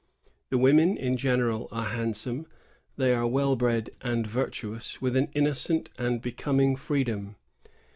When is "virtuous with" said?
4.25-5.15